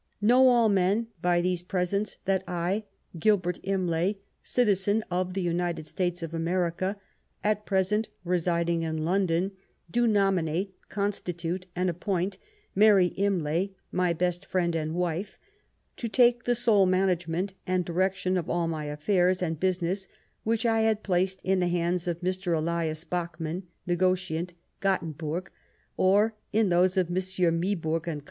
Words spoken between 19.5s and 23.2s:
business which I had placed in the hands of Mr. Elias